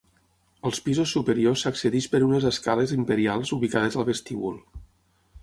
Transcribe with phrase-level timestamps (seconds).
[0.69, 4.59] Als pisos superiors s'accedeix per unes escales imperials ubicades al vestíbul.